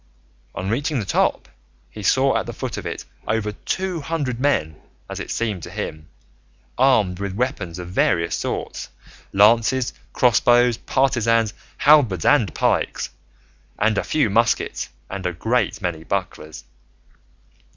[0.55, 1.47] On reaching the top
[1.91, 4.77] he saw at the foot of it over two hundred men,
[5.07, 6.07] as it seemed to him,
[6.75, 8.89] armed with weapons of various sorts,
[9.31, 13.11] lances, crossbows, partisans, halberds, and pikes,
[13.77, 16.63] and a few muskets and a great many bucklers.